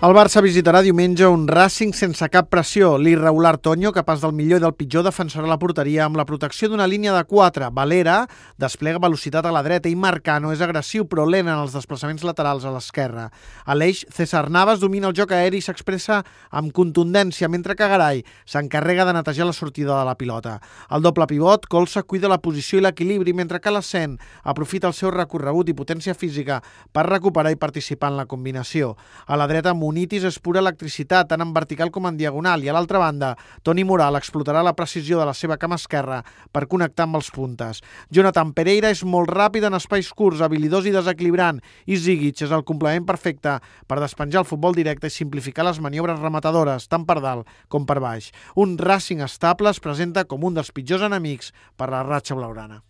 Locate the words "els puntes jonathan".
37.18-38.52